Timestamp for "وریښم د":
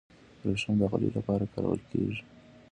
0.41-0.83